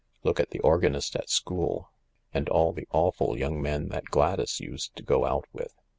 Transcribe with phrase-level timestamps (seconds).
[0.23, 1.91] Look at the organist at school—
[2.33, 5.75] and all the awful young men that Gladys used to go out with.